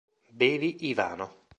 Bevi, 0.39 0.87
Ivano. 0.89 1.45